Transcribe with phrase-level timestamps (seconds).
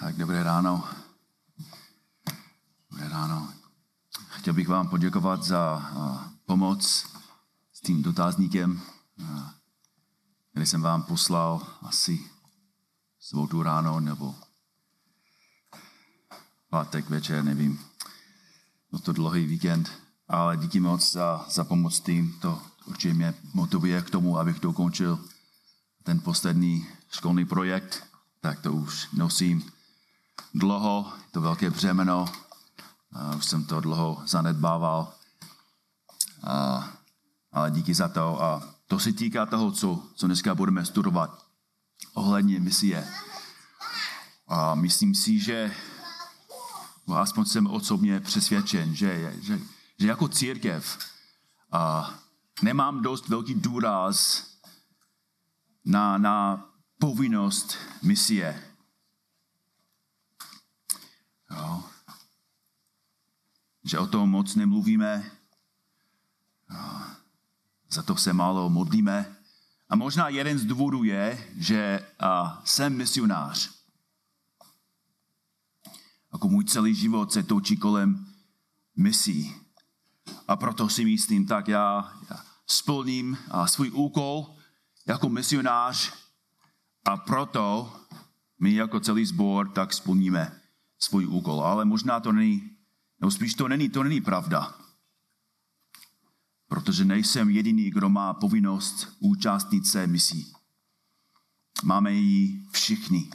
[0.00, 0.84] Tak dobré ráno.
[2.90, 3.52] Dobré ráno.
[4.28, 5.92] Chtěl bych vám poděkovat za
[6.46, 7.06] pomoc
[7.72, 8.80] s tím dotazníkem,
[10.50, 12.30] který jsem vám poslal asi
[13.18, 14.34] sobotu ráno nebo
[16.70, 17.80] pátek večer, nevím.
[18.90, 19.90] Byl to dlouhý víkend,
[20.28, 22.38] ale díky moc za, za pomoc tím.
[22.40, 25.24] To určitě mě motivuje k tomu, abych dokončil
[26.02, 28.04] ten poslední školní projekt,
[28.40, 29.72] tak to už nosím
[30.54, 32.24] dlouho, to velké břemeno,
[33.36, 35.12] už jsem to dlouho zanedbával,
[36.44, 36.84] uh,
[37.52, 38.42] ale díky za to.
[38.42, 41.46] A to se týká toho, co, co dneska budeme studovat
[42.14, 43.08] ohledně misie.
[44.48, 45.74] A myslím si, že
[47.14, 49.60] aspoň jsem osobně přesvědčen, že, že,
[49.98, 50.98] že jako církev
[51.72, 52.14] a
[52.62, 54.46] nemám dost velký důraz
[55.84, 56.66] na, na
[56.98, 58.69] povinnost misie.
[61.60, 61.82] Jo.
[63.84, 65.30] Že o tom moc nemluvíme,
[66.70, 67.02] jo.
[67.90, 69.36] za to se málo modlíme.
[69.88, 73.70] A možná jeden z důvodů je, že a, jsem misionář.
[76.32, 78.26] Jako můj celý život se točí kolem
[78.96, 79.54] misí.
[80.48, 84.56] A proto si myslím, tak já, já splním a, svůj úkol
[85.06, 86.12] jako misionář
[87.04, 87.96] a proto
[88.60, 90.59] my jako celý sbor tak splníme
[91.00, 91.64] svůj úkol.
[91.64, 92.70] Ale možná to není,
[93.20, 94.74] nebo spíš to není, to není pravda.
[96.68, 100.52] Protože nejsem jediný, kdo má povinnost účastnit se misí.
[101.82, 103.30] Máme ji všichni.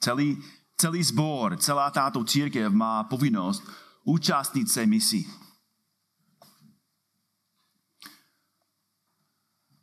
[0.00, 0.42] Celý,
[0.76, 3.62] celý sbor, celá táto církev má povinnost
[4.04, 5.30] účastnit se misí.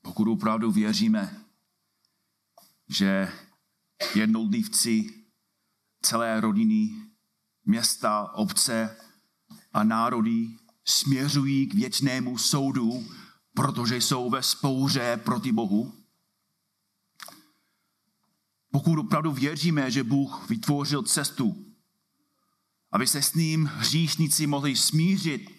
[0.01, 1.43] Pokud opravdu věříme,
[2.87, 3.33] že
[4.15, 5.22] jednotlivci
[6.03, 6.89] celé rodiny,
[7.65, 8.97] města, obce
[9.73, 10.47] a národy
[10.85, 13.07] směřují k věčnému soudu,
[13.53, 15.93] protože jsou ve spouře proti Bohu.
[18.71, 21.65] Pokud opravdu věříme, že Bůh vytvořil cestu,
[22.91, 25.49] aby se s ním hříšníci mohli smířit,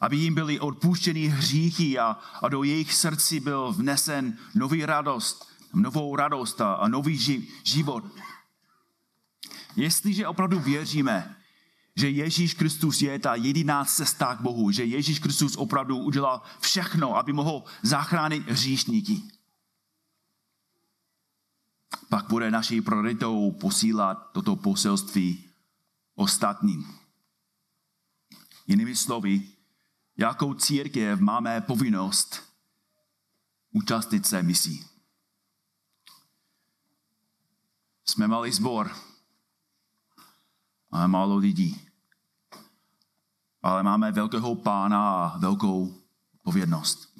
[0.00, 6.16] aby jim byly odpuštěny hříchy a, a do jejich srdci byl vnesen nový radost, novou
[6.16, 8.04] radost a, a nový ži, život.
[9.78, 11.36] Jestliže opravdu věříme,
[11.96, 17.16] že Ježíš Kristus je ta jediná cesta k Bohu, že Ježíš Kristus opravdu udělal všechno,
[17.16, 19.22] aby mohl zachránit hříšníky,
[22.08, 25.50] pak bude naší prioritou posílat toto poselství
[26.14, 26.98] ostatním.
[28.66, 29.42] Jinými slovy,
[30.16, 32.42] jakou církev máme povinnost
[33.72, 34.86] účastnit se misí.
[38.04, 39.07] Jsme malý sbor,
[40.90, 41.80] Máme málo lidí.
[43.62, 45.94] Ale máme velkého pána a velkou
[46.42, 47.18] povědnost.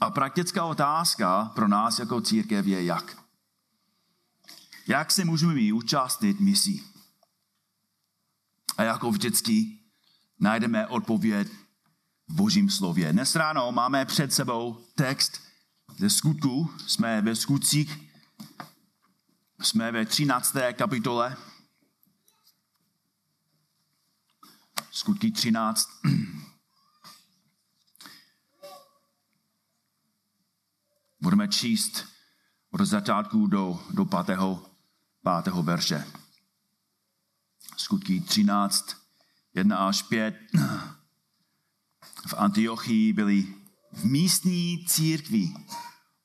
[0.00, 3.22] A praktická otázka pro nás jako církev je jak?
[4.86, 6.82] Jak se můžeme my účastnit misí?
[8.76, 9.78] A jako vždycky
[10.40, 11.48] najdeme odpověď
[12.28, 13.12] v božím slově.
[13.12, 15.40] Dnes ráno máme před sebou text
[15.98, 16.70] ze skutku.
[16.86, 18.12] Jsme ve skutcích.
[19.60, 20.54] Jsme ve 13.
[20.72, 21.36] kapitole
[24.92, 25.88] skutky 13.
[31.20, 32.04] Budeme číst
[32.70, 34.66] od začátku do, do pátého,
[35.22, 36.04] pátého verše.
[37.76, 38.96] Skutky 13,
[39.54, 40.40] 1 až 5.
[42.26, 43.54] V Antiochii byli
[43.92, 45.54] v místní církvi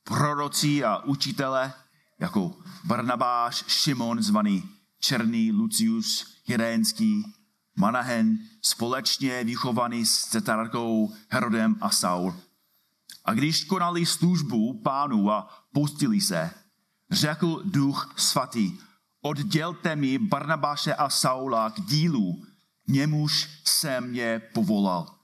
[0.04, 1.74] proroci a učitele,
[2.20, 7.37] jako Barnabáš, Šimon, zvaný Černý, Lucius, Hyrénský,
[7.78, 12.36] Manahen, společně vychovaný s cetarkou Herodem a Saul.
[13.26, 16.52] A když konali službu pánu a pustili se,
[17.12, 18.80] řekl duch svatý,
[19.22, 22.46] oddělte mi Barnabáše a Saula k dílu,
[22.88, 25.16] němuž jsem mě povolal.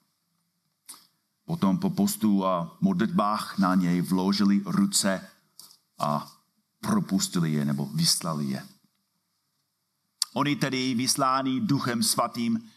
[1.45, 5.27] Potom po postu a modlitbách na něj vložili ruce
[5.99, 6.31] a
[6.79, 8.72] propustili je nebo vyslali je.
[10.33, 12.69] Oni tedy vyslání duchem svatým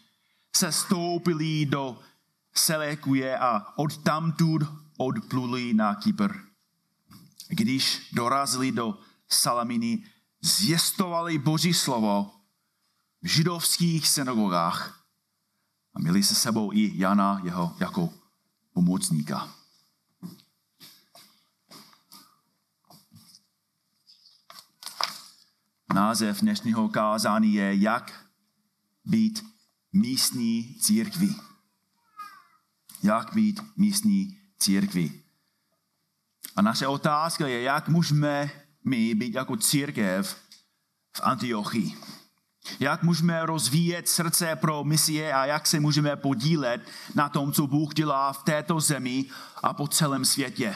[0.55, 1.99] se stoupili do
[2.53, 4.61] Selekuje a od tamtud
[4.97, 6.33] odpluli na Kypr.
[7.47, 8.99] Když dorazili do
[9.29, 10.03] Salaminy,
[10.41, 12.31] zjistovali Boží slovo
[13.21, 15.03] v židovských synagogách
[15.93, 18.09] a měli se sebou i Jana jeho jako
[18.73, 19.56] pomocníka.
[25.93, 28.25] Název dnešního kázání je Jak
[29.05, 29.45] být
[29.93, 31.35] místní církví.
[33.03, 35.21] Jak být místní církví.
[36.55, 38.49] A naše otázka je, jak můžeme
[38.85, 40.37] my být jako církev
[41.17, 41.97] v Antiochii.
[42.79, 46.81] Jak můžeme rozvíjet srdce pro misie a jak se můžeme podílet
[47.15, 49.25] na tom, co Bůh dělá v této zemi
[49.63, 50.75] a po celém světě.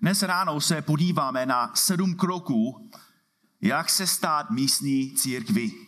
[0.00, 2.90] Dnes ráno se podíváme na sedm kroků,
[3.60, 5.86] jak se stát místní církví.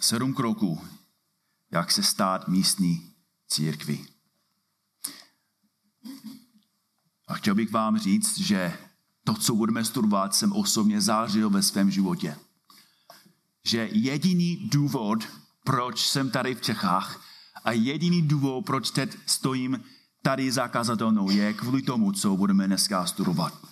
[0.00, 0.88] Sedm kroků,
[1.70, 3.14] jak se stát místní
[3.48, 4.06] církví.
[7.28, 8.78] A chtěl bych vám říct, že
[9.24, 12.38] to, co budeme studovat, jsem osobně zářil ve svém životě.
[13.64, 15.28] Že jediný důvod,
[15.64, 17.28] proč jsem tady v Čechách
[17.68, 19.84] a jediný důvod, proč teď stojím
[20.22, 23.66] tady za kazatelnou, je kvůli tomu, co budeme dneska studovat.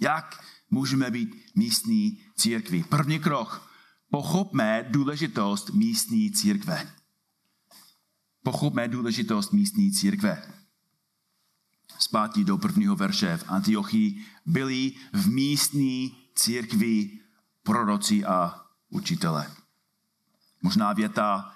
[0.00, 2.84] Jak můžeme být místní církví?
[2.84, 3.70] První krok.
[4.10, 6.92] Pochopme důležitost místní církve.
[8.42, 10.52] Pochopme důležitost místní církve
[11.98, 13.36] zpátky do prvního verše.
[13.36, 17.20] V Antiochii byli v místní církvi
[17.62, 19.50] proroci a učitele.
[20.62, 21.55] Možná věta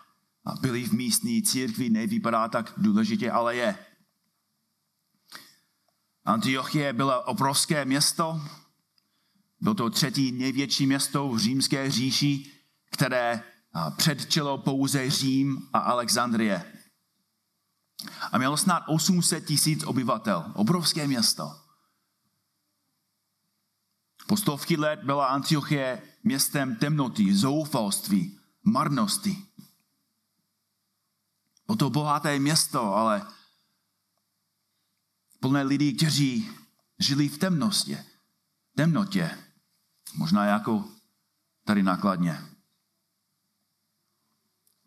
[0.60, 3.78] byli v místní církvi nevypadá tak důležitě, ale je.
[6.24, 8.40] Antiochie byla obrovské město,
[9.60, 12.52] bylo to třetí největší město v římské říši,
[12.92, 13.42] které
[13.96, 16.72] předčilo pouze Řím a Alexandrie.
[18.32, 20.52] A mělo snad 800 tisíc obyvatel.
[20.54, 21.52] Obrovské město.
[24.26, 29.36] Po stovky let byla Antiochie městem temnoty, zoufalství, marnosti.
[31.70, 33.26] Bylo to bohaté město, ale
[35.40, 36.50] plné lidí, kteří
[36.98, 37.98] žili v temnosti.
[38.76, 39.38] Temnotě.
[40.14, 40.84] Možná jako
[41.64, 42.42] tady nakladně.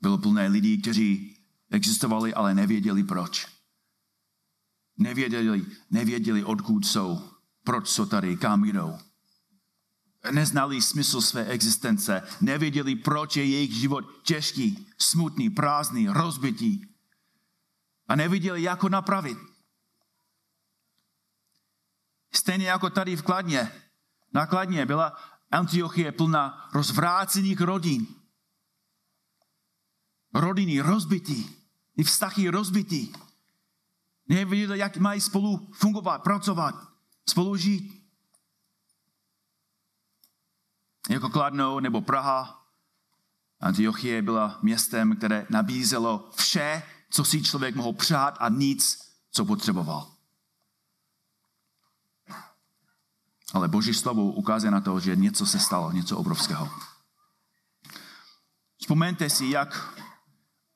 [0.01, 1.37] Bylo plné lidí, kteří
[1.71, 3.47] existovali, ale nevěděli proč.
[4.97, 7.29] Nevěděli, nevěděli odkud jsou,
[7.63, 8.97] proč jsou tady, kam jdou.
[10.31, 16.81] Neznali smysl své existence, nevěděli, proč je jejich život těžký, smutný, prázdný, rozbitý.
[18.07, 19.37] A nevěděli, jak ho napravit.
[22.33, 23.71] Stejně jako tady v Kladně.
[24.33, 25.17] Na Kladně byla
[25.51, 28.07] Antiochie plná rozvrácených rodin.
[30.33, 31.45] Rodiny rozbitý
[31.97, 33.13] i vztahy rozbitý.
[34.27, 36.75] Nevěděli, jak mají spolu fungovat, pracovat,
[37.29, 38.02] spolu žít.
[41.09, 42.63] Jako Kladnou nebo Praha,
[43.59, 50.11] Antiochie byla městem, které nabízelo vše, co si člověk mohl přát a nic, co potřeboval.
[53.53, 56.69] Ale Boží slovo ukazuje na to, že něco se stalo, něco obrovského.
[58.77, 59.99] Vzpomeňte si, jak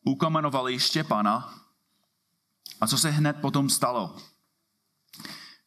[0.06, 1.54] ukamenovali Štěpana
[2.82, 4.18] a co se hned potom stalo.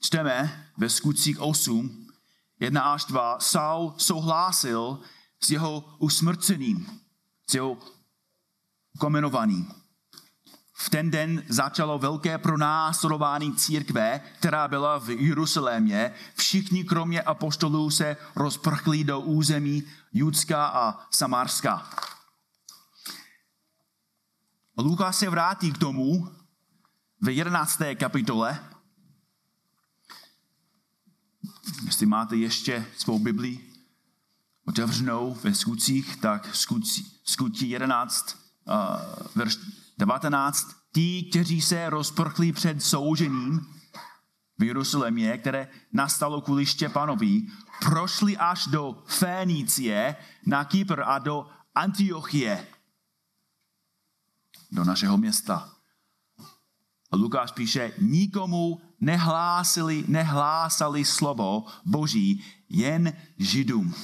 [0.00, 2.09] Čteme ve skutcích 8,
[2.60, 5.00] 1 až 2, Saul souhlasil
[5.44, 7.00] s jeho usmrcením,
[7.50, 7.78] s jeho
[8.94, 9.72] ukomenovaním.
[10.74, 16.14] V ten den začalo velké pronásledování církve, která byla v Jeruzalémě.
[16.34, 19.82] Všichni kromě apoštolů se rozprchli do území
[20.12, 21.90] Judska a Samarska.
[24.78, 26.28] Lukáš se vrátí k tomu
[27.22, 27.80] ve 11.
[27.98, 28.58] kapitole.
[31.84, 33.58] Jestli máte ještě svou Bibli
[34.66, 36.56] otevřenou ve skutcích, tak
[37.24, 38.74] skutí 11, uh,
[39.34, 39.58] verš
[39.98, 40.76] 19.
[40.92, 43.66] Ti, kteří se rozprchli před soužením
[44.58, 47.42] v Jeruzalémě, které nastalo kvůli Štěpanovi,
[47.80, 52.66] prošli až do Fénicie na Kypr a do Antiochie
[54.72, 55.74] do našeho města.
[57.10, 63.94] A Lukáš píše, nikomu nehlásili, nehlásali slovo Boží, jen Židům.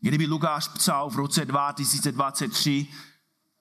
[0.00, 2.86] Kdyby Lukáš psal v roce 2023,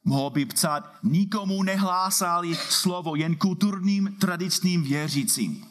[0.04, 5.66] mohl by psát, nikomu nehlásali slovo, jen kulturním, tradičním věřícím.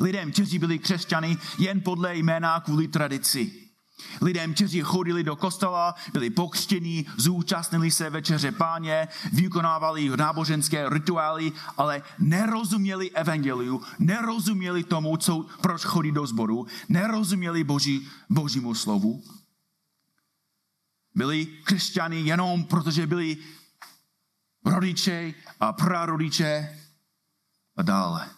[0.00, 3.65] Lidem, kteří byli křesťany jen podle jména kvůli tradici.
[4.20, 12.02] Lidem, kteří chodili do kostela, byli pokřtění, zúčastnili se večeře páně, vykonávali náboženské rituály, ale
[12.18, 19.22] nerozuměli evangeliu, nerozuměli tomu, co, proč chodí do sboru, nerozuměli boží, božímu slovu.
[21.14, 23.36] Byli křesťany jenom protože byli
[24.64, 26.78] rodiče a prarodiče
[27.76, 28.28] a dále.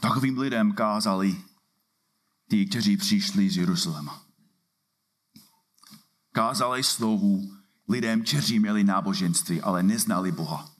[0.00, 1.49] Takovým lidem kázali
[2.50, 4.22] ti, kteří přišli z Jeruzaléma.
[6.32, 7.56] Kázali slovu
[7.88, 10.70] lidem, kteří měli náboženství, ale neznali Boha.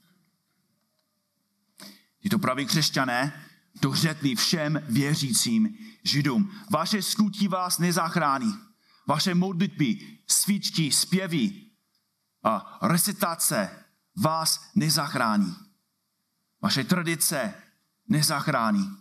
[2.19, 3.43] Tito praví křesťané
[3.79, 6.51] to řekli všem věřícím židům.
[6.69, 8.53] Vaše skutí vás nezachrání.
[9.07, 11.51] Vaše modlitby, svíčky, zpěvy
[12.43, 13.85] a recitace
[14.15, 15.55] vás nezachrání.
[16.61, 17.53] Vaše tradice
[18.07, 19.00] nezachrání.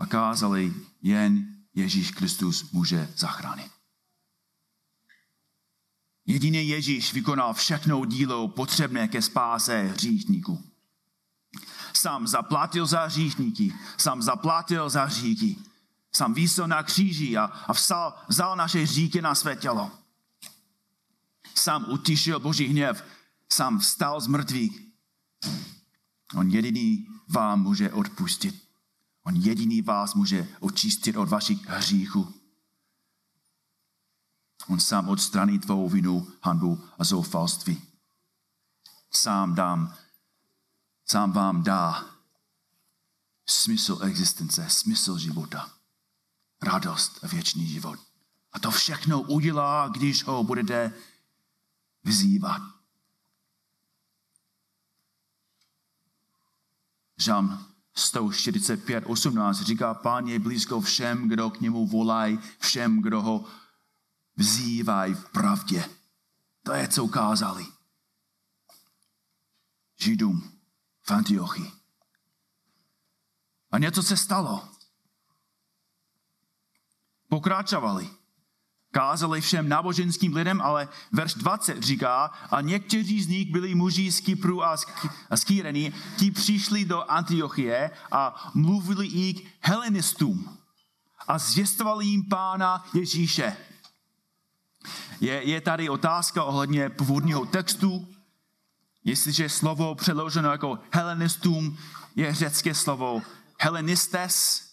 [0.00, 3.72] A kázali, jen Ježíš Kristus může zachránit.
[6.26, 10.64] Jedině Ježíš vykonal všechno dílo potřebné ke spáse hříšníků.
[11.92, 15.56] Sám zaplatil za hříšníky, sám zaplatil za hříchy.
[16.12, 19.90] Sám vysel na kříži a, a vsal, vzal naše hříchy na své tělo.
[21.54, 23.04] Sám utišil Boží hněv,
[23.52, 24.80] sám vstal z mrtvých.
[26.34, 28.69] On jediný vám může odpustit.
[29.22, 32.34] On jediný vás může očistit od vašich hříchů.
[34.68, 37.82] On sám odstraní tvou vinu, hanbu a zoufalství.
[39.10, 39.94] Sám dám,
[41.06, 42.04] sám vám dá
[43.46, 45.70] smysl existence, smysl života,
[46.62, 47.98] radost a věčný život.
[48.52, 50.92] A to všechno udělá, když ho budete
[52.04, 52.62] vyzývat.
[57.16, 63.44] Žám 145, 18 říká, pán je blízko všem, kdo k němu volají, všem, kdo ho
[64.36, 65.90] vzývají v pravdě.
[66.62, 67.66] To je, co ukázali.
[70.00, 70.52] Židům
[71.02, 71.72] v Antiochii.
[73.70, 74.68] A něco se stalo.
[77.28, 78.19] Pokračovali.
[78.92, 84.20] Kázali všem náboženským lidem, ale verš 20 říká, a někteří z nich byli muži z
[84.20, 84.76] Kypru a
[85.36, 90.58] z Kýreny, ti přišli do Antiochie a mluvili k helenistům
[91.28, 93.56] a zvěstovali jim pána Ježíše.
[95.20, 98.08] Je, je tady otázka ohledně původního textu.
[99.04, 101.78] Jestliže slovo přeloženo jako helenistům
[102.16, 103.22] je řecké slovo
[103.60, 104.69] helenistes,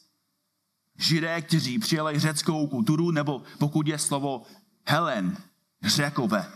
[0.98, 4.44] židé, kteří přijali řeckou kulturu, nebo pokud je slovo
[4.86, 5.38] Helen,
[5.84, 6.52] řekové.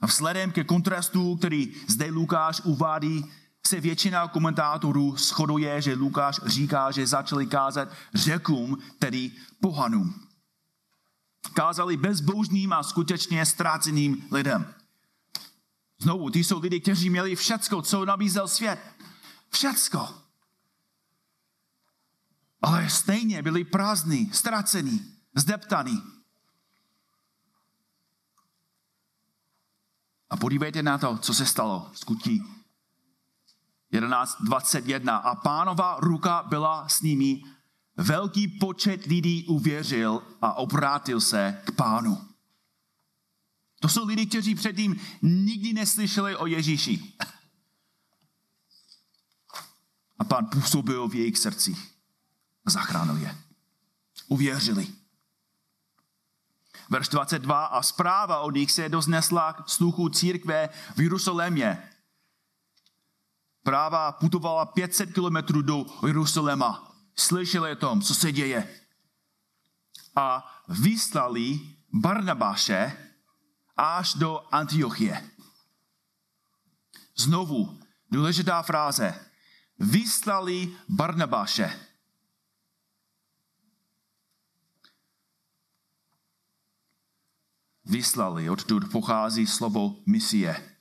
[0.00, 3.24] A vzhledem ke kontrastu, který zde Lukáš uvádí,
[3.66, 9.30] se většina komentátorů shoduje, že Lukáš říká, že začali kázat řekům, tedy
[9.60, 10.14] pohanům.
[11.54, 14.74] Kázali bezbožným a skutečně ztráceným lidem.
[15.98, 18.78] Znovu, ty jsou lidi, kteří měli všecko, co nabízel svět.
[19.50, 20.08] Všecko
[22.62, 26.02] ale stejně byli prázdní, ztracení, zdeptaní.
[30.30, 31.90] A podívejte na to, co se stalo.
[31.94, 32.42] Skutí
[33.92, 35.20] 11.21.
[35.24, 37.42] A pánová ruka byla s nimi.
[37.96, 42.28] Velký počet lidí uvěřil a obrátil se k pánu.
[43.80, 47.14] To jsou lidi, kteří předtím nikdy neslyšeli o Ježíši.
[50.18, 51.97] A pán působil v jejich srdcích
[52.70, 53.36] zachránil je.
[54.28, 54.86] Uvěřili.
[56.88, 57.64] Verš 22.
[57.64, 61.90] A zpráva o nich se doznesla k sluchu církve v Jeruzalémě.
[63.62, 66.96] Práva putovala 500 kilometrů do Jeruzaléma.
[67.16, 68.80] Slyšeli o tom, co se děje.
[70.16, 71.60] A vyslali
[71.92, 72.92] Barnabáše
[73.76, 75.30] až do Antiochie.
[77.16, 79.30] Znovu, důležitá fráze.
[79.78, 81.87] Vyslali Barnabáše.
[87.88, 88.50] Vyslali.
[88.50, 90.74] Odtud pochází slovo misie.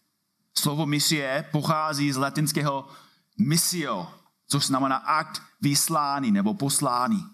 [0.58, 2.88] Slovo misie pochází z latinského
[3.40, 4.14] misio,
[4.48, 7.26] což znamená akt vyslání nebo poslání.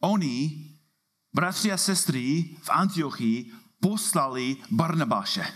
[0.00, 0.64] Oni,
[1.34, 5.46] bratři a sestry v Antiochii, poslali Barnabáše.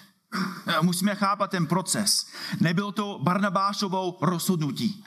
[0.82, 2.26] Musíme chápat ten proces.
[2.60, 5.04] Nebylo to Barnabášovo rozhodnutí.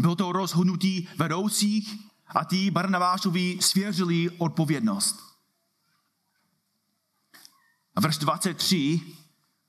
[0.00, 5.20] Bylo to rozhodnutí vedoucích a tí Barnabášovi svěřili odpovědnost.
[7.96, 9.00] A verš 23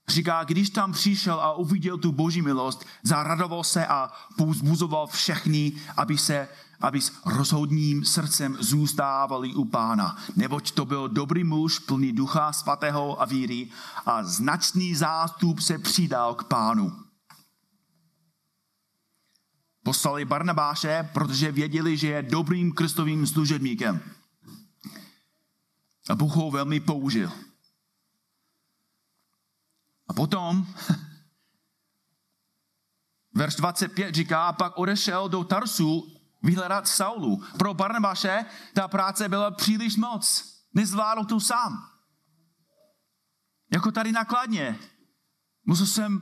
[0.07, 6.17] říká, když tam přišel a uviděl tu boží milost, zaradoval se a pouzbuzoval všechny, aby
[6.17, 6.47] se
[6.81, 10.17] aby s rozhodním srdcem zůstávali u pána.
[10.35, 13.69] Neboť to byl dobrý muž, plný ducha svatého a víry
[14.05, 17.04] a značný zástup se přidal k pánu.
[19.85, 24.01] Po Poslali Barnabáše, protože věděli, že je dobrým kristovým služebníkem.
[26.09, 27.31] A Bůh ho velmi použil.
[30.09, 30.67] A potom,
[33.33, 37.43] verš 25 říká, a pak odešel do Tarsu vyhledat Saulu.
[37.57, 40.53] Pro Barnabáše ta práce byla příliš moc.
[40.73, 41.89] Nezvládl to sám.
[43.73, 44.79] Jako tady nakladně.
[45.65, 46.21] Musel jsem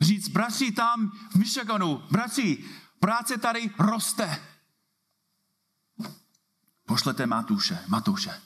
[0.00, 2.64] říct, bratři tam v Michiganu, bratři,
[3.02, 4.42] práce tady roste.
[6.86, 8.40] Pošlete Matuše, Matuše.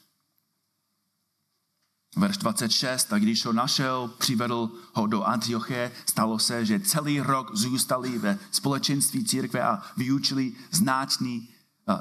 [2.17, 7.57] Verš 26, a když ho našel, přivedl ho do Antioche, stalo se, že celý rok
[7.57, 11.49] zůstali ve společenství církve a vyučili značný,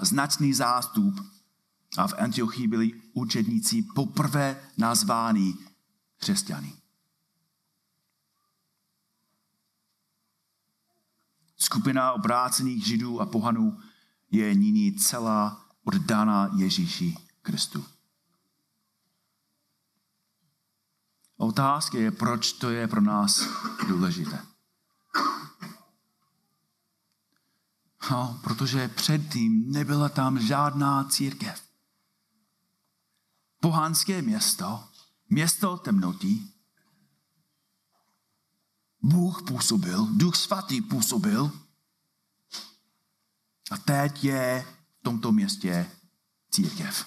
[0.02, 1.32] značný zástup.
[1.98, 5.54] A v Antiochii byli učedníci poprvé nazváni
[6.18, 6.74] křesťany.
[11.58, 13.80] Skupina obrácených židů a pohanů
[14.32, 17.86] je nyní celá oddaná Ježíši Kristu.
[21.38, 23.42] Otázka je, proč to je pro nás
[23.88, 24.46] důležité.
[28.12, 31.64] No, protože předtím nebyla tam žádná církev.
[33.60, 34.84] Pohanské město,
[35.30, 36.55] město temnotí,
[39.06, 41.52] Bůh působil, Duch Svatý působil
[43.72, 44.66] a teď je
[45.00, 45.92] v tomto městě
[46.52, 47.06] církev.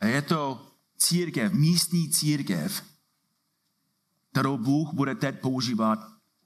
[0.00, 2.84] A je to církev, místní církev,
[4.30, 5.98] kterou Bůh bude teď používat,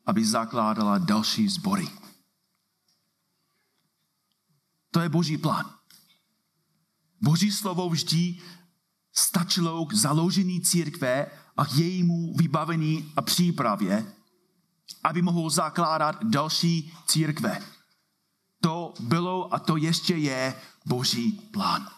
[0.07, 1.89] aby zakládala další sbory.
[4.91, 5.75] To je boží plán.
[7.21, 8.43] Boží slovo vždy
[9.12, 11.26] stačilo k založení církve
[11.57, 14.12] a k jejímu vybavení a přípravě,
[15.04, 17.59] aby mohl zakládat další církve.
[18.61, 20.54] To bylo a to ještě je
[20.87, 21.89] boží plán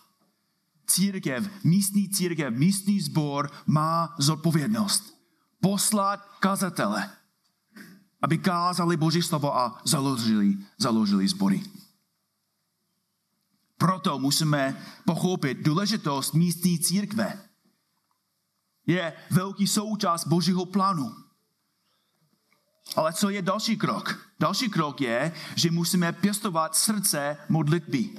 [0.86, 5.14] církev, místní církev, místní sbor má zodpovědnost
[5.60, 7.10] poslat kazatele,
[8.22, 11.62] aby kázali Boží slovo a založili, založili sbory.
[13.84, 17.48] Proto musíme pochopit důležitost místní církve.
[18.86, 21.16] Je velký součást Božího plánu.
[22.96, 24.28] Ale co je další krok?
[24.40, 28.10] Další krok je, že musíme pěstovat srdce modlitby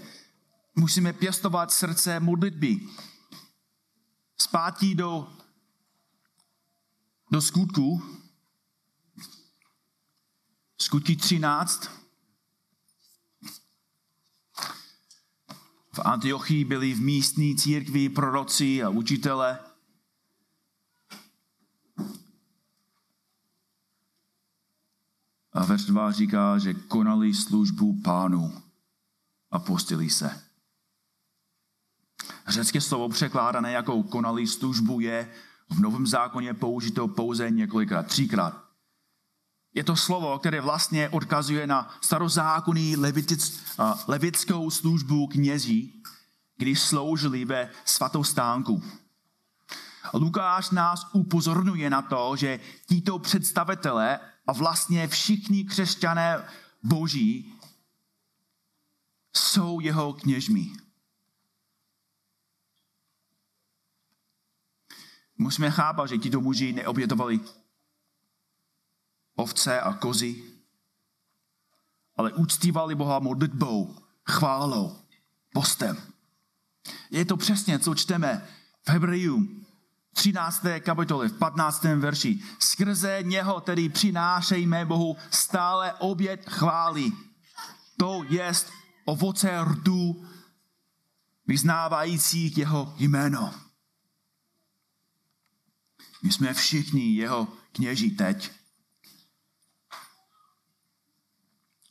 [0.75, 2.79] musíme pěstovat srdce modlitby.
[4.37, 5.33] Zpátí do,
[7.31, 8.03] do skutku.
[10.77, 12.04] Skutky 13.
[15.95, 19.59] V Antiochii byli v místní církvi proroci a učitele.
[25.53, 28.61] A verš 2 říká, že konali službu pánu
[29.51, 30.41] a postili se.
[32.47, 35.31] Řecké slovo překládané jako konalý službu je
[35.69, 38.64] v Novém zákoně použito pouze několikrát, třikrát.
[39.75, 43.59] Je to slovo, které vlastně odkazuje na starozákonný levitic,
[44.07, 46.03] levickou službu knězí,
[46.57, 48.83] když sloužili ve svatostánku.
[50.13, 56.47] Lukáš nás upozorňuje na to, že tito představitelé a vlastně všichni křesťané
[56.83, 57.53] boží
[59.35, 60.71] jsou jeho kněžmi.
[65.37, 67.39] Musíme chápat, že tito muži neobětovali
[69.35, 70.43] ovce a kozy,
[72.17, 73.95] ale uctívali Boha modlitbou,
[74.29, 74.95] chválou,
[75.53, 75.97] postem.
[77.11, 78.47] Je to přesně, co čteme
[78.85, 79.65] v Hebrejům
[80.15, 80.65] 13.
[80.79, 81.83] kapitole, v 15.
[81.83, 82.39] verši.
[82.59, 87.11] Skrze něho tedy přinášejme Bohu stále oběd chvály.
[87.97, 88.71] To jest
[89.05, 90.25] ovoce rtu
[91.47, 93.53] vyznávajících jeho jméno.
[96.23, 98.51] My jsme všichni jeho kněží teď.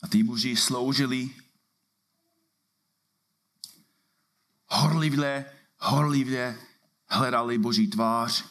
[0.05, 1.29] A ty muži sloužili
[4.67, 5.45] horlivě,
[5.79, 6.59] horlivě
[7.07, 8.45] hledali Boží tvář,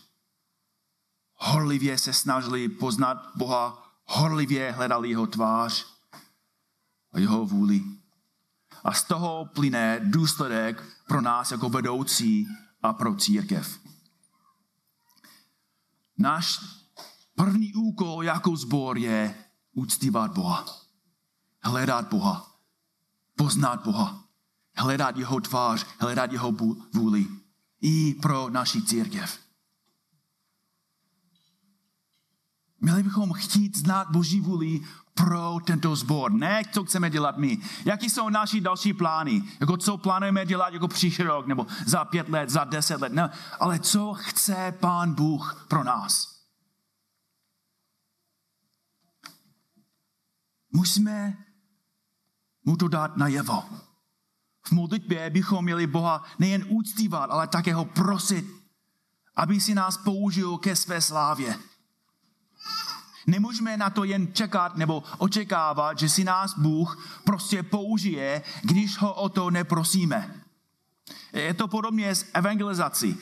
[1.35, 5.87] horlivě se snažili poznat Boha, horlivě hledali jeho tvář
[7.13, 7.83] a jeho vůli.
[8.85, 12.49] A z toho plyne důsledek pro nás jako vedoucí
[12.83, 13.81] a pro církev.
[16.19, 16.61] Náš
[17.35, 20.84] první úkol jako zbor je uctívat Boha.
[21.65, 22.47] Hledat Boha.
[23.37, 24.25] Poznat Boha.
[24.77, 26.53] Hledat jeho tvář, hledat jeho
[26.95, 27.27] vůli.
[27.81, 29.39] I pro naši církev.
[32.81, 34.81] Měli bychom chtít znát Boží vůli
[35.15, 36.33] pro tento sbor.
[36.33, 37.59] Ne, co chceme dělat my.
[37.85, 39.43] Jaký jsou naši další plány?
[39.61, 43.13] Jako co plánujeme dělat jako příští rok, nebo za pět let, za deset let.
[43.13, 46.35] Ne, ale co chce Pán Bůh pro nás?
[50.73, 51.44] Musíme
[52.65, 53.63] mu to dát najevo.
[54.67, 58.47] V modlitbě bychom měli Boha nejen úctívat, ale také ho prosit,
[59.37, 61.59] aby si nás použil ke své slávě.
[63.27, 69.15] Nemůžeme na to jen čekat nebo očekávat, že si nás Bůh prostě použije, když ho
[69.15, 70.45] o to neprosíme.
[71.33, 73.17] Je to podobně s evangelizací.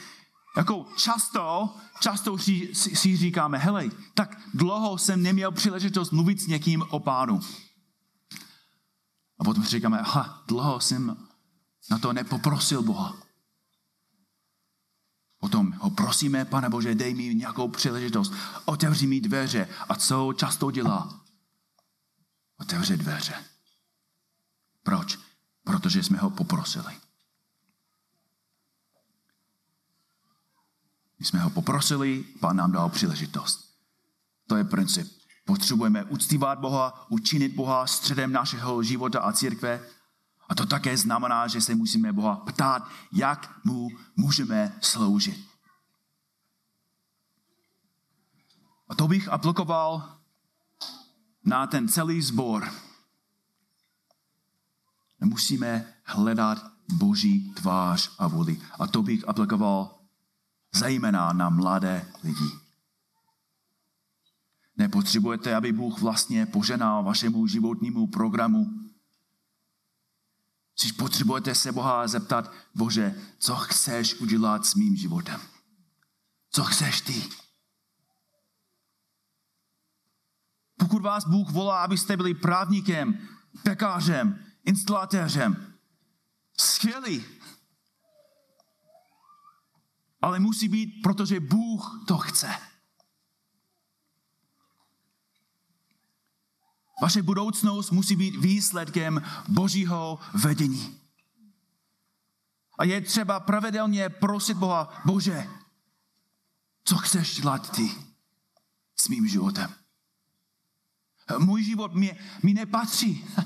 [0.56, 6.82] Jako často, často si, si říkáme, hele, tak dlouho jsem neměl příležitost mluvit s někým
[6.90, 7.40] o pánu.
[9.42, 11.16] A potom si říkáme, aha, dlouho jsem
[11.90, 13.16] na to nepoprosil Boha.
[15.38, 18.32] Potom ho prosíme, pane Bože, dej mi nějakou příležitost,
[18.64, 19.68] otevři mi dveře.
[19.88, 21.20] A co často dělá?
[22.58, 23.44] Otevře dveře.
[24.82, 25.18] Proč?
[25.64, 26.96] Protože jsme ho poprosili.
[31.18, 33.78] My jsme ho poprosili, pán nám dal příležitost.
[34.46, 35.21] To je princip.
[35.44, 39.80] Potřebujeme uctívat Boha, učinit Boha středem našeho života a církve.
[40.48, 45.48] A to také znamená, že se musíme Boha ptát, jak mu můžeme sloužit.
[48.88, 50.18] A to bych aplikoval
[51.44, 52.72] na ten celý sbor.
[55.20, 58.60] Musíme hledat Boží tvář a vůli.
[58.78, 59.98] A to bych aplikoval
[60.74, 62.61] zejména na mladé lidi.
[64.76, 68.66] Nepotřebujete, aby Bůh vlastně poženal vašemu životnímu programu.
[70.80, 75.40] Když potřebujete se Boha zeptat, Bože, co chceš udělat s mým životem?
[76.50, 77.24] Co chceš ty?
[80.78, 83.28] Pokud vás Bůh volá, abyste byli právníkem,
[83.62, 85.74] pekářem, instalatéřem,
[86.58, 87.24] skvělý.
[90.22, 92.71] Ale musí být, protože Bůh to chce.
[97.02, 101.00] Vaše budoucnost musí být výsledkem Božího vedení.
[102.78, 105.48] A je třeba pravidelně prosit Boha, Bože,
[106.84, 107.90] co chceš dělat ty
[108.96, 109.74] s mým životem?
[111.38, 113.24] Můj život mi, mi nepatří.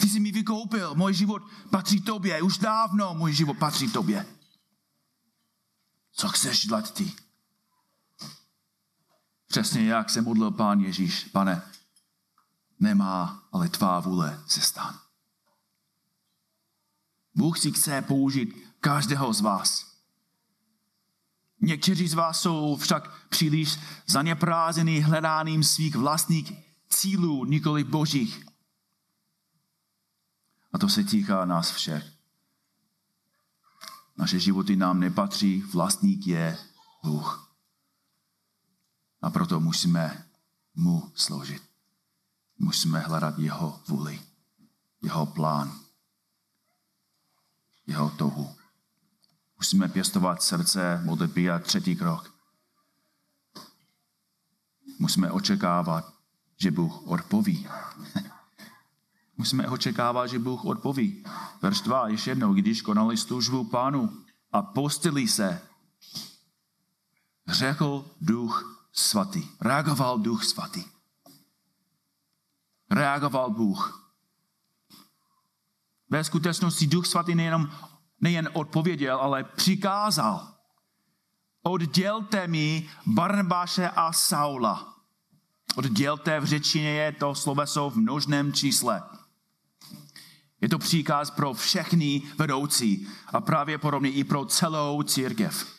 [0.00, 4.26] Ty jsi mi vykoupil, můj život patří tobě, už dávno můj život patří tobě.
[6.12, 7.23] Co chceš dělat ty?
[9.54, 11.62] Přesně jak se modlil pán Ježíš, pane,
[12.80, 14.98] nemá, ale tvá vůle se stan.
[17.34, 19.96] Bůh si chce použít každého z vás.
[21.60, 26.52] Někteří z vás jsou však příliš zaneprázený hledáním svých vlastních
[26.88, 28.46] cílů, nikoli božích.
[30.72, 32.12] A to se týká nás všech.
[34.16, 36.58] Naše životy nám nepatří, vlastník je
[37.02, 37.53] Bůh.
[39.24, 40.26] A proto musíme
[40.74, 41.62] mu sloužit.
[42.58, 44.20] Musíme hledat jeho vůli,
[45.02, 45.80] jeho plán,
[47.86, 48.56] jeho touhu.
[49.56, 52.34] Musíme pěstovat srdce modlitby a třetí krok.
[54.98, 56.14] Musíme očekávat,
[56.56, 57.68] že Bůh odpoví.
[59.36, 61.24] Musíme očekávat, že Bůh odpoví.
[61.62, 65.60] Verš 2, ještě jednou, když konali službu pánu a postili se,
[67.48, 69.48] řekl duch svatý.
[69.60, 70.84] Reagoval duch svatý.
[72.90, 74.10] Reagoval Bůh.
[76.10, 77.70] Ve skutečnosti duch svatý nejenom,
[78.20, 80.54] nejen odpověděl, ale přikázal.
[81.62, 84.94] Oddělte mi Barnabáše a Saula.
[85.76, 89.02] Oddělte v řečině je to sloveso v množném čísle.
[90.60, 95.73] Je to příkaz pro všechny vedoucí a právě podobně i pro celou církev.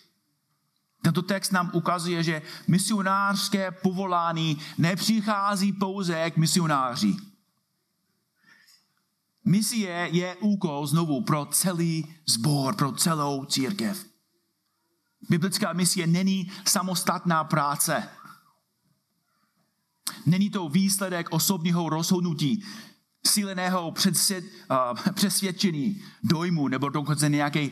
[1.05, 7.15] Tento text nám ukazuje, že misionářské povolání nepřichází pouze k misionáři.
[9.45, 14.05] Misie je úkol znovu pro celý sbor, pro celou církev.
[15.29, 18.09] Biblická misie není samostatná práce.
[20.25, 22.65] Není to výsledek osobního rozhodnutí,
[23.27, 23.93] síleného
[25.13, 27.69] přesvědčení, dojmu nebo dokonce nějaké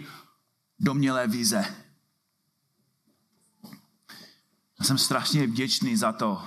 [0.79, 1.82] domnělé vize.
[4.83, 6.41] Já jsem strašně vděčný za to,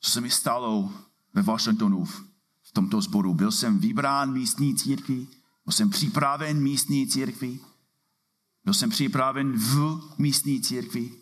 [0.00, 0.92] co se mi stalo
[1.34, 2.04] ve Washingtonu
[2.62, 3.34] v tomto sboru.
[3.34, 5.28] Byl jsem vybrán místní církví,
[5.64, 7.60] byl jsem připraven místní církví,
[8.64, 11.12] byl jsem připraven v místní církvi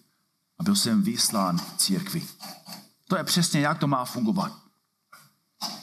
[0.59, 2.26] A byl jsem vyslán církvi.
[3.09, 4.62] To je přesně, jak to má fungovat.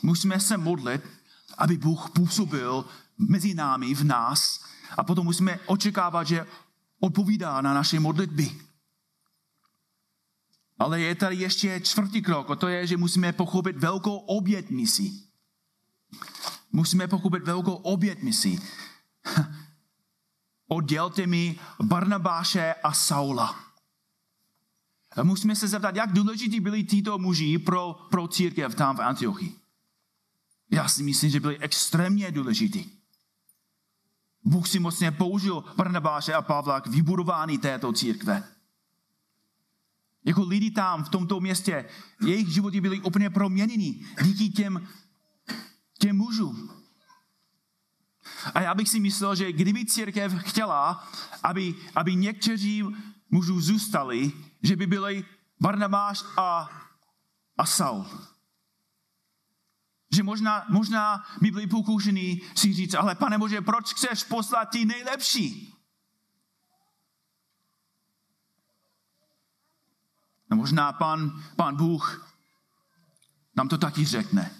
[0.03, 1.01] Musíme se modlit,
[1.57, 2.85] aby Bůh působil
[3.17, 4.59] mezi námi, v nás,
[4.97, 6.47] a potom musíme očekávat, že
[6.99, 8.64] odpovídá na naše modlitby.
[10.77, 15.29] Ale je tady ještě čtvrtý krok, a to je, že musíme pochopit velkou obět misí.
[16.71, 18.59] Musíme pochopit velkou obět misí.
[20.67, 23.59] Oddělte mi Barnabáše a Saula.
[25.15, 29.55] A musíme se zeptat, jak důležití byli tyto muži pro, pro církev tam v Antiochii.
[30.71, 32.91] Já si myslím, že byli extrémně důležití.
[34.43, 38.54] Bůh si mocně použil Barnabáše a Pavla k vybudování této církve.
[40.25, 41.85] Jako lidi tam, v tomto městě,
[42.25, 44.87] jejich životy byly úplně proměněny díky těm,
[45.99, 46.71] těm mužům.
[48.53, 51.07] A já bych si myslel, že kdyby církev chtěla,
[51.43, 52.83] aby, aby někteří
[53.31, 54.31] mužů zůstali,
[54.63, 55.25] že by byli
[55.59, 56.69] Barnabáš a,
[57.57, 58.05] a Saul.
[60.13, 64.85] Že možná, možná by byli pokoušení si říct, ale pane Bože, proč chceš poslat ty
[64.85, 65.74] nejlepší?
[70.55, 72.31] A možná pan, pan Bůh
[73.55, 74.51] nám to taky řekne.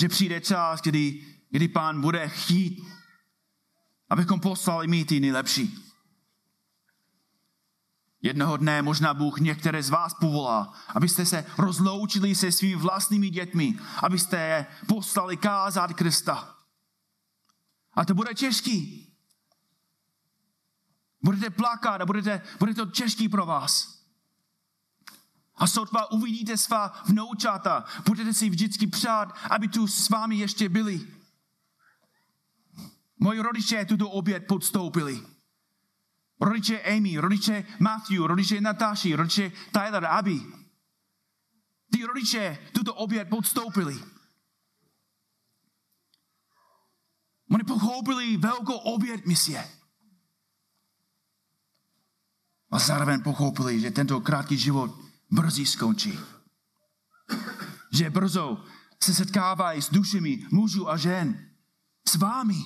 [0.00, 2.88] Že přijde čas, kdy, kdy pán bude chtít,
[4.10, 5.78] abychom poslali my ty nejlepší.
[8.22, 13.78] Jednoho dne možná Bůh některé z vás povolá, abyste se rozloučili se svými vlastními dětmi,
[14.02, 16.56] abyste je poslali kázat Krista.
[17.92, 19.06] A to bude těžký.
[21.22, 23.95] Budete plakat a budete, bude to těžký pro vás.
[25.56, 31.08] A sotva uvidíte svá vnoučata, budete si vždycky přát, aby tu s vámi ještě byli.
[33.18, 35.26] Moji rodiče tuto oběd podstoupili.
[36.40, 40.40] Rodiče Amy, rodiče Matthew, rodiče Natáši, rodiče Tyler, Abby.
[41.92, 44.02] Ty rodiče tuto oběd podstoupili.
[47.50, 49.70] Oni pochopili velkou oběd misie.
[52.70, 56.18] A zároveň pochopili, že tento krátký život brzy skončí.
[57.92, 58.64] Že brzo
[59.02, 61.50] se setkávají s dušemi mužů a žen.
[62.08, 62.64] S vámi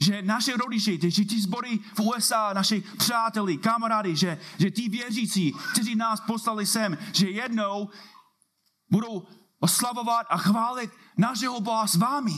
[0.00, 5.52] že naše rodiče, že ti zbory v USA, naši přáteli, kamarády, že, že ti věřící,
[5.72, 7.90] kteří nás poslali sem, že jednou
[8.90, 9.26] budou
[9.58, 12.34] oslavovat a chválit našeho Boha s vámi.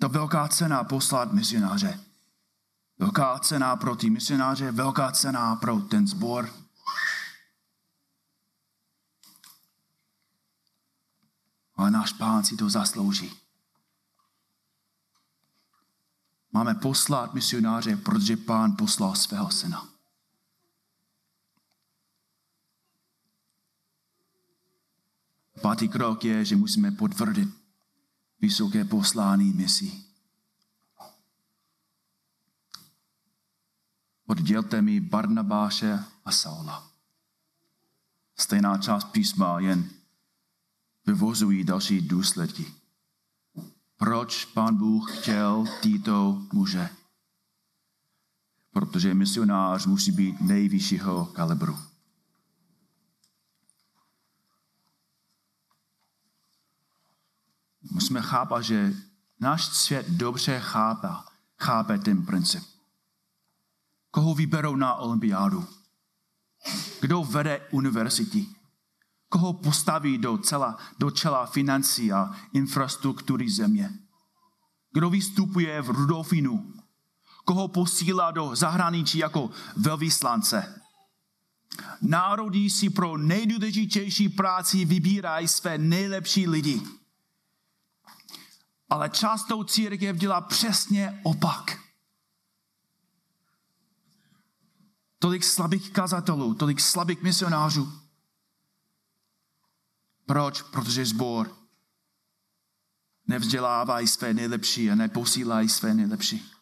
[0.00, 2.13] To velká cena poslat misionáře.
[2.98, 6.64] Velká cena pro ty misionáře, velká cena pro ten zbor.
[11.76, 13.32] Ale náš pán si to zaslouží.
[16.52, 19.88] Máme poslat misionáře, protože pán poslal svého syna.
[25.62, 27.48] Pátý krok je, že musíme potvrdit
[28.40, 30.03] vysoké poslání misí.
[34.26, 36.90] Oddělte mi Barnabáše a Saula.
[38.36, 39.90] Stejná část písma, jen
[41.06, 42.74] vyvozují další důsledky.
[43.96, 46.88] Proč pán Bůh chtěl tyto muže?
[48.70, 51.78] Protože misionář musí být nejvyššího kalibru.
[57.90, 58.94] Musíme chápat, že
[59.40, 61.08] náš svět dobře chápe,
[61.58, 62.73] chápe ten princip.
[64.14, 65.66] Koho vyberou na olympiádu?
[67.00, 68.46] Kdo vede univerzity?
[69.34, 73.90] koho postaví do, cela, do čela financí a infrastruktury země.
[74.92, 76.74] Kdo vystupuje v Rudolfinu,
[77.44, 80.80] koho posílá do zahraničí jako velvyslance.
[82.02, 86.82] Národy si pro nejdůležitější práci vybírají své nejlepší lidi.
[88.90, 91.83] Ale často církev dělá přesně opak.
[95.24, 97.92] Tolik slabých kazatelů, tolik slabých misionářů.
[100.26, 100.62] Proč?
[100.62, 101.56] Protože zbor
[103.26, 106.52] nevzdělávají své nejlepší a neposílají své nejlepší.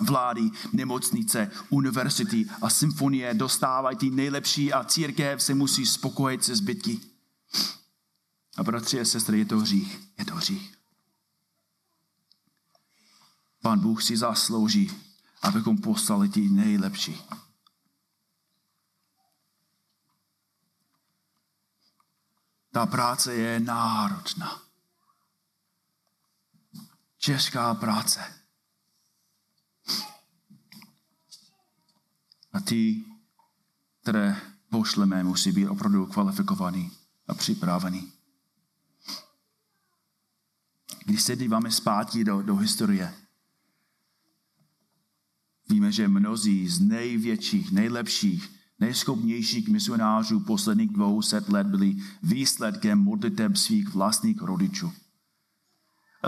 [0.00, 7.00] Vlády, nemocnice, univerzity a symfonie dostávají ty nejlepší a církev se musí spokojit se zbytky.
[8.56, 10.00] A bratři a sestry, je to hřích.
[10.18, 10.74] Je to hřích.
[13.62, 14.90] Pán Bůh si zaslouží,
[15.42, 17.22] abychom poslali ty nejlepší.
[22.74, 24.62] Ta práce je náročná.
[27.18, 28.20] Česká práce.
[32.52, 33.04] A ty,
[34.02, 36.92] které pošleme, musí být opravdu kvalifikovaný
[37.28, 38.12] a připravený.
[41.04, 43.14] Když se díváme zpátky do, do historie,
[45.68, 53.94] víme, že mnozí z největších, nejlepších nejschopnějších misionářů posledních 200 let byli výsledkem modliteb svých
[53.94, 54.92] vlastních rodičů.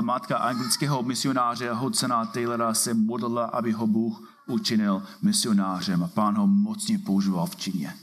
[0.00, 6.46] Matka anglického misionáře Hudsona Taylora se modlila, aby ho Bůh učinil misionářem a pán ho
[6.46, 7.94] mocně používal v Číně.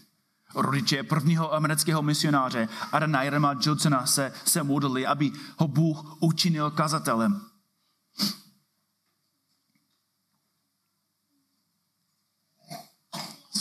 [0.56, 7.42] Rodiče prvního amerického misionáře Adana Jerema Johnsona se, se modlili, aby ho Bůh učinil kazatelem.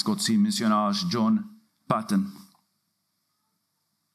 [0.02, 1.44] Skotský misionář John
[1.86, 2.32] Patton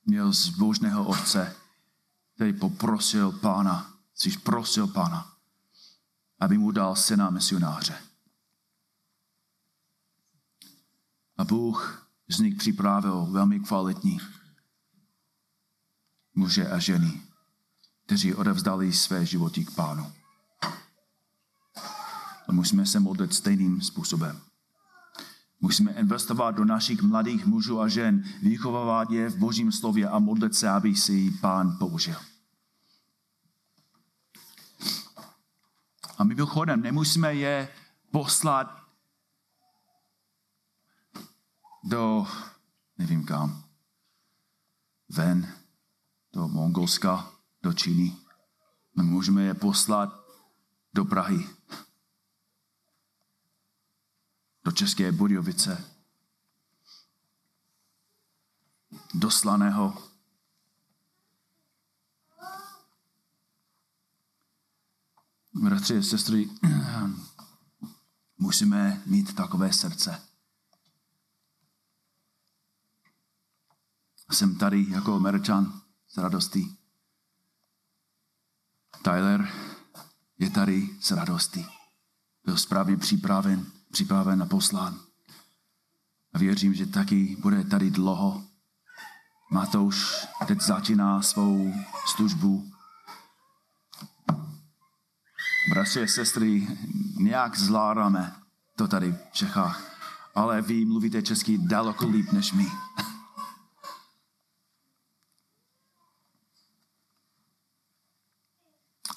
[0.06, 1.56] měl zbožného otce,
[2.36, 5.38] který poprosil pána, když prosil pána,
[6.40, 8.02] aby mu dal syna misionáře.
[11.38, 14.20] A Bůh z nich připravil velmi kvalitní
[16.36, 17.22] muže a ženy,
[18.06, 20.14] kteří odevzdali své životy k pánu.
[22.48, 24.47] A musíme se modlit stejným způsobem.
[25.62, 30.56] Musíme investovat do našich mladých mužů a žen, vychovávat je v božím slově a modlit
[30.56, 32.16] se, aby si pán použil.
[36.18, 37.70] A my mimochodem nemusíme je
[38.12, 38.88] poslat
[41.84, 42.28] do,
[42.98, 43.64] nevím kam,
[45.10, 45.54] ven,
[46.34, 47.32] do Mongolska,
[47.64, 48.16] do Číny.
[48.98, 50.10] My můžeme je poslat
[50.94, 51.57] do Prahy,
[54.68, 55.92] do České Budějovice,
[59.14, 60.12] do Slaného.
[65.54, 66.50] Bratři a sestry,
[68.38, 70.22] musíme mít takové srdce.
[74.32, 76.78] Jsem tady jako Američan s radostí.
[79.04, 79.50] Tyler
[80.38, 81.66] je tady s radostí.
[82.44, 85.00] Byl správně připraven, připraven a poslán.
[86.34, 88.44] A věřím, že taky bude tady dlouho.
[89.52, 91.74] Matouš teď začíná svou
[92.06, 92.72] službu.
[95.70, 96.68] Bratři a sestry,
[97.20, 98.36] nějak zvládáme
[98.76, 99.82] to tady v Čechách,
[100.36, 102.72] ale vy mluvíte česky daleko líp než my.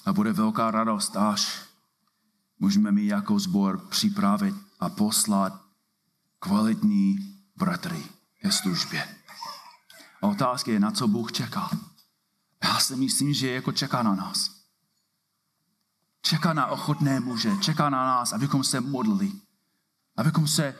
[0.05, 1.70] A bude velká radost, až
[2.61, 5.65] můžeme mi jako sbor připravit a poslat
[6.39, 7.17] kvalitní
[7.55, 8.03] bratry
[8.41, 9.15] ke službě.
[10.21, 11.69] A otázka je, na co Bůh čeká.
[12.63, 14.61] Já si myslím, že jako čeká na nás.
[16.21, 19.31] Čeká na ochotné muže, čeká na nás, abychom se modlili,
[20.17, 20.75] abychom se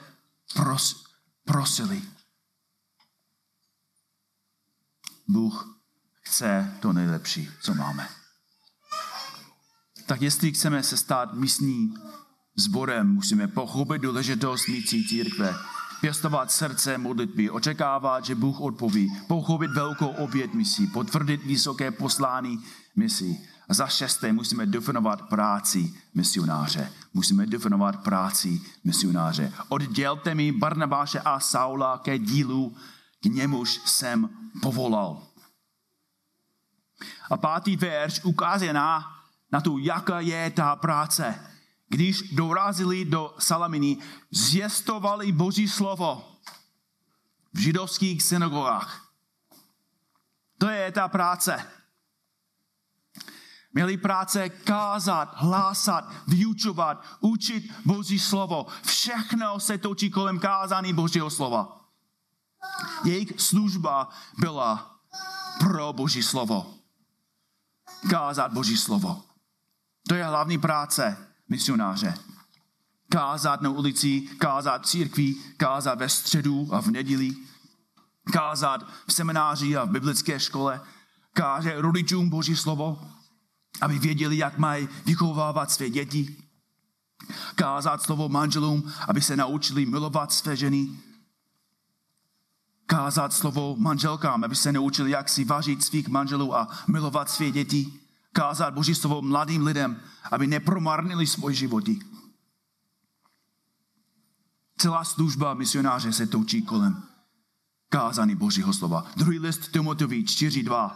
[0.53, 1.05] pros,
[1.45, 2.01] prosili.
[5.27, 5.81] Bůh
[6.21, 8.20] chce to nejlepší, co máme
[10.11, 11.93] tak jestli chceme se stát místní
[12.55, 15.55] sborem, musíme pochopit důležitost místní církve,
[16.01, 22.63] pěstovat srdce modlitby, očekávat, že Bůh odpoví, pochopit velkou oběd misí, potvrdit vysoké poslání
[22.95, 23.47] misí.
[23.69, 26.91] A za šesté musíme definovat práci misionáře.
[27.13, 29.53] Musíme definovat práci misionáře.
[29.69, 32.75] Oddělte mi Barnabáše a Saula ke dílu,
[33.21, 34.29] k němuž jsem
[34.61, 35.23] povolal.
[37.29, 39.20] A pátý verš ukazuje na
[39.51, 41.47] na to, jaká je ta práce.
[41.87, 43.97] Když dorazili do Salaminy,
[44.31, 46.31] zjistovali Boží slovo
[47.53, 49.11] v židovských synagogách.
[50.57, 51.65] To je ta práce.
[53.73, 58.67] Měli práce kázat, hlásat, vyučovat, učit Boží slovo.
[58.85, 61.81] Všechno se točí kolem kázání Božího slova.
[63.03, 64.99] Jejich služba byla
[65.59, 66.73] pro Boží slovo.
[68.09, 69.30] Kázat Boží slovo.
[70.07, 71.17] To je hlavní práce
[71.49, 72.13] misionáře.
[73.09, 77.35] Kázat na ulici, kázat v církvi, kázat ve středu a v neděli,
[78.33, 80.81] kázat v semináři a v biblické škole,
[81.33, 83.01] káže rodičům Boží slovo,
[83.81, 86.35] aby věděli, jak mají vychovávat své děti,
[87.55, 90.89] kázat slovo manželům, aby se naučili milovat své ženy,
[92.85, 98.00] kázat slovo manželkám, aby se naučili, jak si vážit svých manželů a milovat své děti,
[98.33, 100.01] kázat Boží slovo mladým lidem,
[100.31, 101.99] aby nepromarnili svoje životy.
[104.77, 107.11] Celá služba misionáře se točí kolem
[107.91, 109.05] kázání Božího slova.
[109.15, 110.91] Druhý list Timotovi 4.2.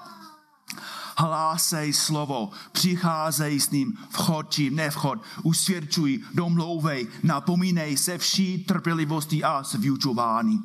[1.17, 9.63] hlásej slovo, přicházej s ním, vchod či nevchod, usvědčuj, domlouvej, napomínej se vší trpělivostí a
[9.63, 10.63] s vyučování.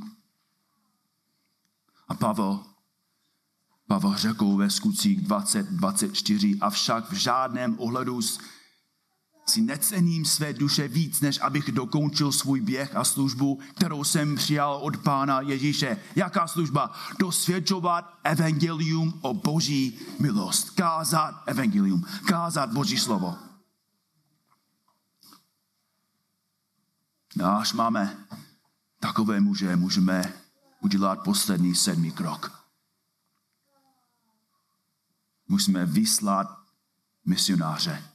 [2.08, 2.64] A Pavel,
[3.90, 8.20] Pavel řekl ve skutcích 20-24, avšak v žádném ohledu
[9.46, 14.74] si necením své duše víc, než abych dokončil svůj běh a službu, kterou jsem přijal
[14.82, 15.96] od Pána Ježíše.
[16.16, 16.92] Jaká služba?
[17.18, 20.70] Dosvědčovat evangelium o boží milost.
[20.70, 22.06] Kázat evangelium.
[22.26, 23.38] Kázat boží slovo.
[27.44, 28.16] Až máme
[29.00, 30.32] takové muže, můžeme
[30.80, 32.59] udělat poslední sedmý krok.
[35.50, 36.58] Musíme vyslat
[37.24, 38.10] misionáře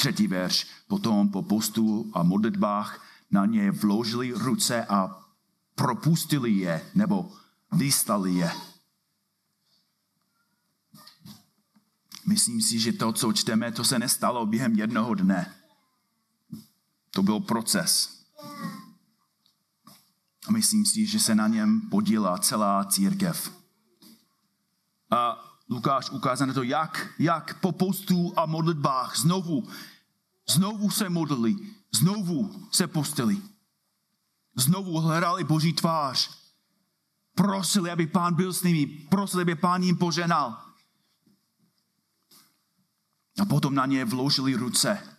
[0.00, 0.66] Třetí verš.
[0.88, 5.26] Potom po postu a modlitbách na ně vložili ruce a
[5.74, 7.32] propustili je, nebo
[7.72, 8.52] vystali je.
[12.26, 15.54] Myslím si, že to, co čteme, to se nestalo během jednoho dne.
[17.10, 18.20] To byl proces.
[20.46, 23.59] A myslím si, že se na něm podílá celá církev.
[25.70, 29.68] Lukáš ukázal na to, jak, jak po postu a modlitbách znovu,
[30.50, 31.56] znovu se modlili,
[31.92, 33.42] znovu se postili.
[34.56, 36.30] Znovu hledali Boží tvář.
[37.34, 40.58] Prosili, aby pán byl s nimi, prosili, aby pán jim poženal.
[43.40, 45.16] A potom na ně vložili ruce.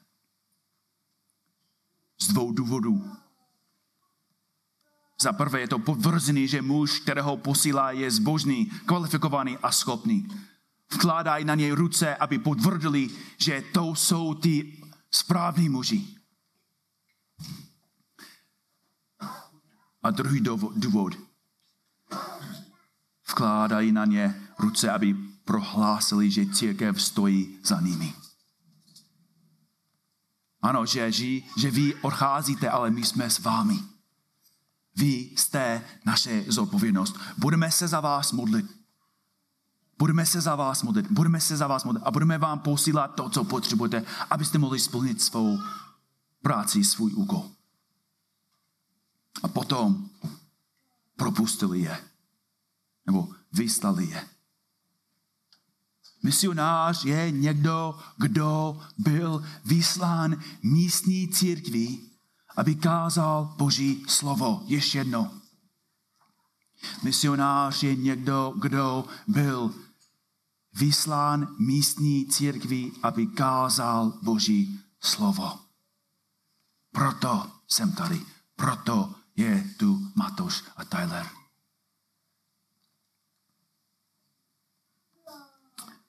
[2.22, 3.21] Z dvou důvodů.
[5.22, 10.28] Za prvé je to potvrzený, že muž, kterého posílá, je zbožný, kvalifikovaný a schopný.
[10.94, 16.08] Vkládají na něj ruce, aby potvrdili, že to jsou ty správní muži.
[20.04, 20.42] A druhý
[20.76, 21.14] důvod.
[23.30, 25.14] Vkládají na ně ruce, aby
[25.46, 28.14] prohlásili, že církev stojí za nimi.
[30.62, 31.12] Ano, že,
[31.58, 33.91] že vy odcházíte, ale my jsme s vámi.
[34.96, 37.16] Vy jste naše zodpovědnost.
[37.38, 38.82] Budeme se za vás modlit.
[39.98, 43.30] Budeme se za vás modlit, budeme se za vás modlit a budeme vám posílat to,
[43.30, 45.60] co potřebujete, abyste mohli splnit svou
[46.42, 47.52] práci, svůj úkol.
[49.44, 50.10] A potom
[51.16, 51.98] propustili je.
[53.06, 54.28] Nebo vyslali je.
[56.24, 62.11] Misionář je někdo, kdo byl vyslán místní církví
[62.58, 64.64] aby kázal Boží slovo.
[64.66, 65.32] Ještě jedno.
[67.04, 69.74] Misionář je někdo, kdo byl
[70.74, 75.60] vyslán místní církví, aby kázal Boží slovo.
[76.92, 78.22] Proto jsem tady.
[78.56, 81.28] Proto je tu Matoš a Tyler.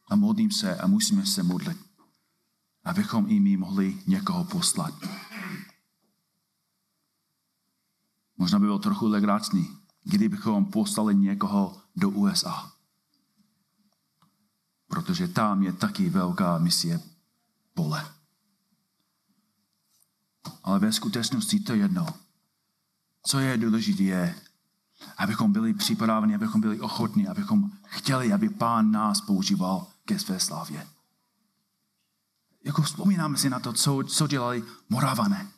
[0.09, 1.79] A modlím se a musíme se modlit,
[2.85, 4.95] abychom i my mohli někoho poslat.
[8.39, 12.73] Možná by bylo trochu legračný, kdybychom poslali někoho do USA.
[14.89, 17.01] Protože tam je taky velká misie
[17.75, 18.13] pole.
[20.63, 22.07] Ale ve skutečnosti to jedno.
[23.23, 24.35] Co je důležité je,
[25.17, 30.89] abychom byli připraveni, abychom byli ochotní, abychom chtěli, aby pán nás používal ke své slávě.
[32.65, 35.49] Jako vzpomínáme si na to, co, co dělali Moravané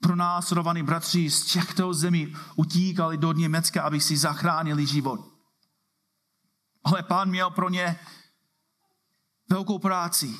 [0.00, 5.20] pronásledovaní bratři z těchto zemí utíkali do Německa, aby si zachránili život.
[6.84, 8.00] Ale pán měl pro ně
[9.50, 10.36] velkou práci.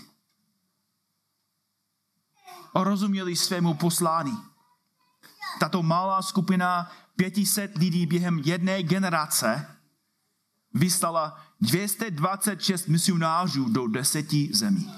[2.74, 4.38] A rozuměli svému poslání.
[5.60, 9.78] Tato malá skupina 500 lidí během jedné generace
[10.74, 14.92] vyslala 226 misionářů do deseti zemí.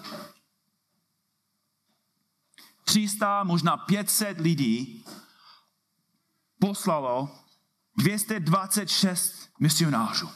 [2.90, 5.04] 300, možná 500 lidí
[6.60, 7.38] poslalo
[7.96, 10.28] 226 misionářů.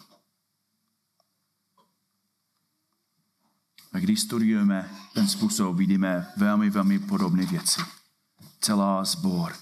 [3.93, 7.81] A když studujeme ten způsob, vidíme velmi, velmi podobné věci.
[8.61, 9.57] Celá zbor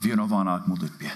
[0.00, 1.10] věnovaná k modlitbě.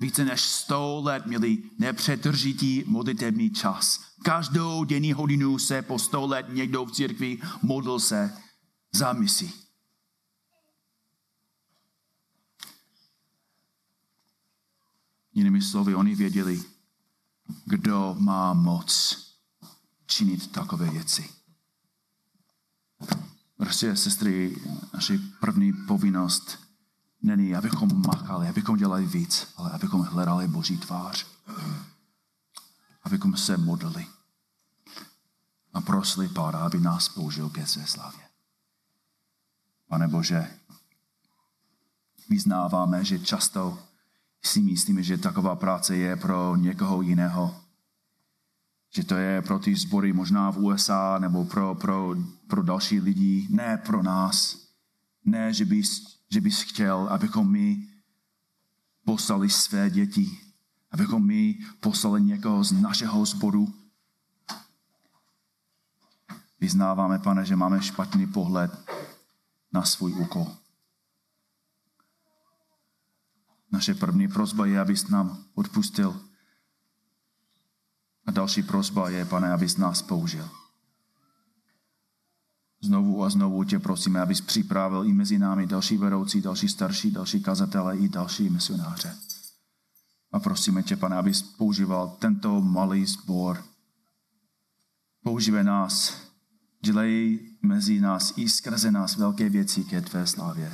[0.00, 4.00] Více než 100 let měli nepřetržitý modlitební čas.
[4.22, 8.43] Každou denní hodinu se po 100 let někdo v církvi modlil se
[8.94, 9.52] za misi.
[15.32, 16.62] Jinými slovy, oni věděli,
[17.64, 19.18] kdo má moc
[20.06, 21.30] činit takové věci.
[23.56, 24.56] Prostě, sestry,
[24.94, 26.58] naše první povinnost
[27.22, 31.26] není, abychom machali, abychom dělali víc, ale abychom hledali Boží tvář.
[33.02, 34.06] abychom se modlili
[35.72, 38.33] a prosili Pána, aby nás použil ke své slavě.
[39.88, 40.50] Pane Bože,
[42.28, 43.78] vyznáváme, že často
[44.44, 47.56] si myslíme, že taková práce je pro někoho jiného.
[48.94, 52.14] Že to je pro ty sbory možná v USA nebo pro, pro,
[52.46, 54.64] pro další lidi, ne pro nás.
[55.24, 57.88] Ne, že bys, že bys chtěl, abychom my
[59.04, 60.38] poslali své děti,
[60.90, 63.74] abychom my poslali někoho z našeho sboru.
[66.60, 68.70] Vyznáváme, pane, že máme špatný pohled
[69.74, 70.56] na svůj úkol.
[73.72, 76.20] Naše první prozba je, abys nám odpustil.
[78.26, 80.50] A další prozba je, pane, abys nás použil.
[82.80, 87.42] Znovu a znovu tě prosíme, abys připravil i mezi námi další vedoucí, další starší, další
[87.42, 89.16] kazatele i další misionáře.
[90.32, 93.64] A prosíme tě, pane, abys používal tento malý sbor.
[95.22, 96.20] Používej nás.
[96.80, 100.72] Dělej mezi nás i skrze nás velké věci ke tvé slávě.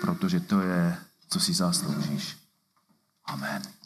[0.00, 0.96] Protože to je,
[1.28, 2.36] co si zasloužíš.
[3.24, 3.79] Amen.